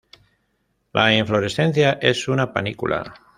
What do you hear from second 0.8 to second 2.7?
La inflorescencia es una